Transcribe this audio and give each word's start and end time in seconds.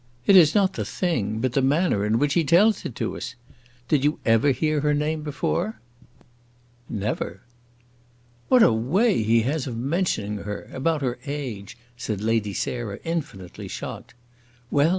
It 0.25 0.35
is 0.35 0.55
not 0.55 0.73
the 0.73 0.83
thing, 0.83 1.41
but 1.41 1.53
the 1.53 1.61
manner 1.61 2.03
in 2.07 2.17
which 2.17 2.33
he 2.33 2.43
tells 2.43 2.85
it 2.85 2.95
to 2.95 3.15
us! 3.15 3.35
Did 3.87 4.03
you 4.03 4.19
ever 4.25 4.49
hear 4.49 4.79
her 4.81 4.95
name 4.95 5.21
before?" 5.21 5.79
"Never." 6.89 7.41
"What 8.47 8.63
a 8.63 8.73
way 8.73 9.21
he 9.21 9.43
has 9.43 9.67
of 9.67 9.77
mentioning 9.77 10.37
her; 10.39 10.67
about 10.73 11.03
her 11.03 11.19
age," 11.27 11.77
said 11.97 12.19
Lady 12.19 12.55
Sarah, 12.55 12.97
infinitely 13.03 13.67
shocked. 13.67 14.15
"Well! 14.71 14.89